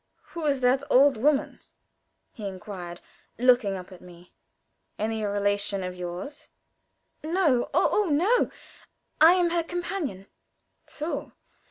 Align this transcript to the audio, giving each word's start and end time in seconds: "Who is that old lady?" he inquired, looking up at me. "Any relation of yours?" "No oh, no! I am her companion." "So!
"Who 0.33 0.43
is 0.47 0.61
that 0.61 0.83
old 0.89 1.15
lady?" 1.15 1.59
he 2.33 2.47
inquired, 2.47 3.01
looking 3.37 3.75
up 3.77 3.91
at 3.91 4.01
me. 4.01 4.33
"Any 4.97 5.23
relation 5.23 5.83
of 5.83 5.93
yours?" 5.95 6.47
"No 7.23 7.69
oh, 7.71 8.09
no! 8.11 8.49
I 9.23 9.33
am 9.33 9.51
her 9.51 9.61
companion." 9.61 10.25
"So! 10.87 11.33